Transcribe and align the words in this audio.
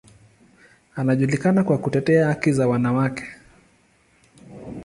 Anajulikana 0.95 1.63
kwa 1.63 1.77
kutetea 1.77 2.27
haki 2.27 2.51
za 2.51 2.67
wanawake. 2.67 3.23